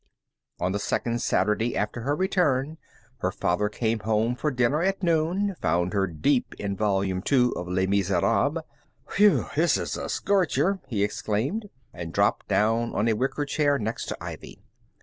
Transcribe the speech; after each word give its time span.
On 0.59 0.71
the 0.71 0.79
second 0.79 1.21
Saturday 1.21 1.77
after 1.77 2.01
her 2.01 2.15
return 2.15 2.79
her 3.19 3.31
father 3.31 3.69
came 3.69 3.99
home 3.99 4.33
for 4.35 4.49
dinner 4.49 4.81
at 4.81 5.03
noon, 5.03 5.53
found 5.61 5.93
her 5.93 6.07
deep 6.07 6.55
in 6.57 6.75
Volume 6.75 7.21
Two 7.21 7.51
of 7.51 7.67
"Les 7.67 7.85
Miserables." 7.85 8.63
"Whew! 9.11 9.45
This 9.55 9.77
is 9.77 9.95
a 9.97 10.09
scorcher!" 10.09 10.79
he 10.87 11.03
exclaimed, 11.03 11.69
and 11.93 12.11
dropped 12.11 12.47
down 12.47 12.95
on 12.95 13.07
a 13.07 13.13
wicker 13.13 13.45
chair 13.45 13.77
next 13.77 14.07
to 14.07 14.17
Ivy. 14.19 14.63